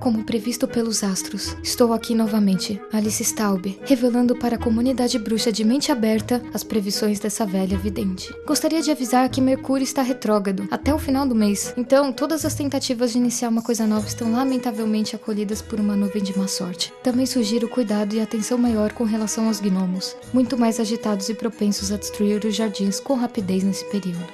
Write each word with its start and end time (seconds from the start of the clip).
Como 0.00 0.22
previsto 0.22 0.68
pelos 0.68 1.02
astros, 1.02 1.56
estou 1.62 1.92
aqui 1.92 2.14
novamente, 2.14 2.80
Alice 2.92 3.22
Staub, 3.22 3.78
revelando 3.84 4.36
para 4.36 4.54
a 4.54 4.58
comunidade 4.58 5.18
bruxa 5.18 5.50
de 5.50 5.64
mente 5.64 5.90
aberta 5.90 6.40
as 6.54 6.62
previsões 6.62 7.18
dessa 7.18 7.44
velha 7.44 7.76
vidente. 7.76 8.32
Gostaria 8.46 8.80
de 8.80 8.92
avisar 8.92 9.28
que 9.28 9.40
Mercúrio 9.40 9.82
está 9.82 10.00
retrógrado 10.00 10.68
até 10.70 10.94
o 10.94 10.98
final 10.98 11.26
do 11.26 11.34
mês, 11.34 11.74
então 11.76 12.12
todas 12.12 12.44
as 12.44 12.54
tentativas 12.54 13.12
de 13.12 13.18
iniciar 13.18 13.48
uma 13.48 13.60
coisa 13.60 13.86
nova 13.86 14.06
estão 14.06 14.32
lamentavelmente 14.32 15.16
acolhidas 15.16 15.60
por 15.60 15.80
uma 15.80 15.96
nuvem 15.96 16.22
de 16.22 16.36
má 16.38 16.46
sorte. 16.46 16.92
Também 17.02 17.26
sugiro 17.26 17.68
cuidado 17.68 18.14
e 18.14 18.20
atenção 18.20 18.56
maior 18.56 18.92
com 18.92 19.02
relação 19.04 19.48
aos 19.48 19.60
gnomos, 19.60 20.16
muito 20.32 20.56
mais 20.56 20.78
agitados 20.78 21.28
e 21.28 21.34
propensos 21.34 21.90
a 21.90 21.96
destruir 21.96 22.44
os 22.44 22.54
jardins 22.54 23.00
com 23.00 23.14
rapidez 23.14 23.64
nesse 23.64 23.84
período. 23.86 24.26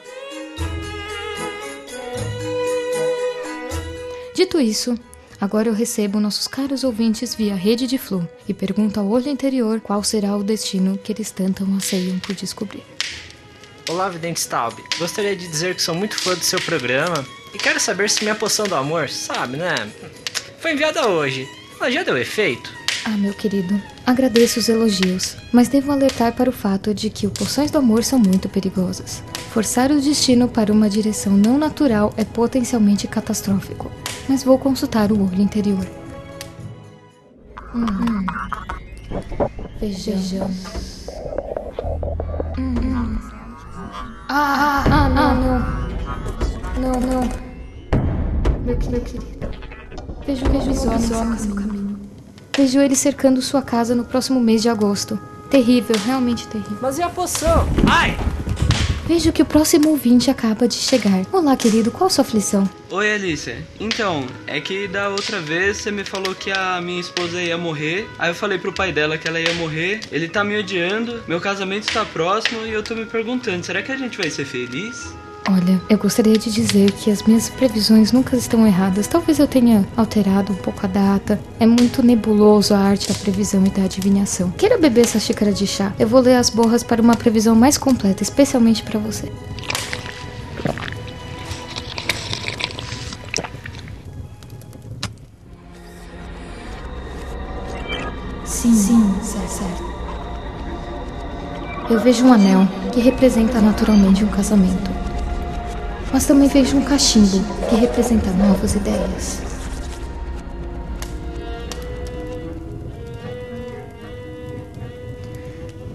Dito 4.35 4.61
isso, 4.61 4.95
Agora 5.45 5.69
eu 5.69 5.75
recebo 5.75 6.19
nossos 6.19 6.49
caros 6.49 6.85
ouvintes 6.85 7.35
via 7.35 7.55
rede 7.55 7.87
de 7.87 7.99
Flu 7.99 8.27
e 8.49 8.55
pergunto 8.55 8.99
ao 8.99 9.07
olho 9.07 9.29
interior 9.29 9.79
qual 9.79 10.03
será 10.03 10.35
o 10.35 10.43
destino 10.43 10.97
que 10.97 11.13
eles 11.13 11.31
tanto 11.31 11.65
anseiam 11.65 12.19
por 12.19 12.35
descobrir. 12.35 12.83
Olá, 13.87 14.09
Vidente 14.09 14.41
Staub. 14.41 14.75
Gostaria 14.99 15.37
de 15.37 15.47
dizer 15.47 15.75
que 15.75 15.83
sou 15.83 15.95
muito 15.95 16.19
fã 16.19 16.35
do 16.35 16.43
seu 16.43 16.59
programa 16.63 17.23
e 17.53 17.59
quero 17.59 17.79
saber 17.79 18.09
se 18.09 18.23
minha 18.23 18.35
poção 18.35 18.67
do 18.67 18.75
amor, 18.75 19.11
sabe, 19.11 19.59
né? 19.59 19.75
Foi 20.61 20.73
enviada 20.73 21.07
hoje. 21.09 21.47
Ela 21.79 21.91
já 21.91 22.03
deu 22.03 22.17
efeito? 22.17 22.73
Ah, 23.05 23.19
meu 23.19 23.35
querido, 23.35 23.79
agradeço 24.07 24.59
os 24.59 24.71
elogios, 24.71 25.37
mas 25.53 25.69
devo 25.69 25.93
alertar 25.93 26.33
para 26.33 26.49
o 26.49 26.55
fato 26.55 26.95
de 26.95 27.11
que 27.11 27.29
poções 27.29 27.71
do 27.71 27.77
amor 27.77 28.03
são 28.03 28.19
muito 28.19 28.49
perigosas. 28.49 29.23
Forçar 29.53 29.91
o 29.91 30.01
destino 30.01 30.49
para 30.49 30.73
uma 30.73 30.89
direção 30.89 31.35
não 31.35 31.59
natural 31.59 32.15
é 32.17 32.25
potencialmente 32.25 33.07
catastrófico 33.07 33.93
mas 34.29 34.45
vou 34.45 34.59
consultar 34.59 35.13
o 35.13 35.23
olho 35.23 35.41
interior. 35.41 35.87
Hum. 37.75 38.27
Vejamos. 39.81 41.07
Hum. 42.59 43.19
Ah, 44.29 44.85
ah, 44.91 45.09
não, 45.09 45.35
não. 45.35 45.59
Não, 46.81 47.01
não. 47.01 47.29
Meu 48.65 48.77
querido. 48.79 49.25
Vejo, 50.27 50.47
vejo 50.47 50.91
lobisomens 50.91 51.47
no 51.47 51.55
caminho. 51.55 52.01
Vejo 52.57 52.81
ele 52.81 52.97
cercando 52.97 53.43
sua 53.43 53.63
casa 53.63 53.95
no 53.95 54.05
próximo 54.05 54.41
mês 54.41 54.63
de 54.63 54.69
agosto. 54.69 55.19
Terrível, 55.51 55.97
realmente 56.05 56.47
terrível. 56.49 56.79
Mas 56.81 56.99
e 56.99 57.03
a 57.03 57.09
poção? 57.09 57.67
Ai! 57.91 58.17
Vejo 59.07 59.33
que 59.33 59.43
o 59.43 59.45
próximo 59.45 59.91
ouvinte 59.91 60.31
acaba 60.31 60.67
de 60.67 60.77
chegar. 60.77 61.27
Olá, 61.31 61.55
querido, 61.55 61.91
qual 61.91 62.09
sua 62.09 62.23
aflição? 62.23 62.69
Oi, 62.91 63.13
Alice. 63.13 63.55
Então, 63.79 64.27
é 64.47 64.59
que 64.63 64.89
da 64.89 65.11
outra 65.11 65.43
vez 65.43 65.77
você 65.77 65.91
me 65.91 66.03
falou 66.05 66.35
que 66.35 66.51
a 66.51 66.81
minha 66.81 67.01
esposa 67.01 67.43
ia 67.43 67.59
morrer. 67.59 68.09
Aí 68.19 68.31
eu 68.31 68.35
falei 68.35 68.59
pro 68.59 68.73
pai 68.73 68.93
dela 68.93 69.19
que 69.19 69.29
ela 69.29 69.39
ia 69.39 69.53
morrer. 69.55 70.01
Ele 70.11 70.27
tá 70.27 70.43
me 70.43 70.59
odiando, 70.59 71.23
meu 71.29 71.39
casamento 71.39 71.87
está 71.87 72.03
próximo 72.03 72.65
e 72.67 72.73
eu 72.73 72.83
tô 72.83 72.95
me 72.95 73.05
perguntando: 73.05 73.63
será 73.63 73.83
que 73.83 73.93
a 73.93 73.97
gente 73.97 74.17
vai 74.17 74.31
ser 74.31 74.47
feliz? 74.47 75.15
Olha, 75.47 75.79
eu 75.91 75.99
gostaria 75.99 76.39
de 76.39 76.51
dizer 76.51 76.91
que 76.93 77.11
as 77.11 77.23
minhas 77.23 77.51
previsões 77.51 78.13
nunca 78.13 78.35
estão 78.35 78.67
erradas. 78.67 79.07
Talvez 79.07 79.39
eu 79.39 79.47
tenha 79.47 79.87
alterado 79.95 80.55
um 80.55 80.57
pouco 80.57 80.87
a 80.87 80.89
data. 80.89 81.39
É 81.61 81.67
muito 81.67 82.03
nebuloso 82.03 82.73
a 82.73 82.79
arte 82.79 83.09
da 83.09 83.15
previsão 83.15 83.63
e 83.67 83.69
da 83.69 83.83
adivinhação. 83.83 84.51
Queira 84.53 84.79
beber 84.79 85.03
essa 85.03 85.21
xícara 85.21 85.53
de 85.53 85.67
chá? 85.67 85.93
Eu 85.99 86.09
vou 86.09 86.23
ler 86.23 86.37
as 86.37 86.49
borras 86.49 86.83
para 86.83 87.03
uma 87.03 87.15
previsão 87.15 87.55
mais 87.55 87.77
completa, 87.77 88.23
especialmente 88.23 88.83
para 88.83 88.99
você. 88.99 89.31
Sim, 98.47 98.73
sim, 98.73 99.15
certo. 99.23 99.95
Eu 101.91 102.01
vejo 102.01 102.25
um 102.25 102.33
anel 102.33 102.67
que 102.91 103.01
representa 103.01 103.61
naturalmente 103.61 104.25
um 104.25 104.29
casamento 104.29 105.05
mas 106.15 106.27
também 106.27 106.49
vejo 106.49 106.77
um 106.77 106.85
cachimbo 106.85 107.45
que 107.69 107.75
representa 107.75 108.31
novas 108.31 108.77
ideias. 108.77 109.41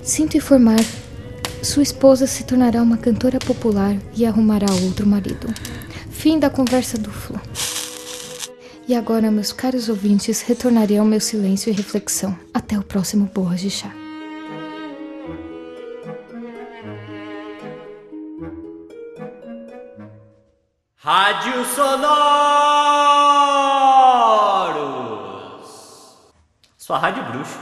Sinto 0.03 0.35
informar, 0.35 0.81
sua 1.63 1.83
esposa 1.83 2.27
se 2.27 2.43
tornará 2.43 2.83
uma 2.83 2.97
cantora 2.97 3.39
popular 3.39 3.95
e 4.13 4.25
arrumará 4.25 4.67
outro 4.83 5.07
marido. 5.07 5.47
Fim 6.11 6.37
da 6.37 6.49
conversa 6.49 6.97
do 6.97 7.09
Flo. 7.09 7.39
E 8.89 8.93
agora, 8.93 9.31
meus 9.31 9.53
caros 9.53 9.87
ouvintes, 9.87 10.41
retornarei 10.41 10.97
ao 10.97 11.05
meu 11.05 11.21
silêncio 11.21 11.69
e 11.69 11.73
reflexão. 11.73 12.37
Até 12.53 12.77
o 12.77 12.83
próximo 12.83 13.31
Borras 13.33 13.61
de 13.61 13.69
Chá. 13.69 13.98
Rádio 21.01 21.63
Sonoros. 21.63 22.09
Sua 26.77 26.97
rádio 26.97 27.23
bruxo. 27.23 27.57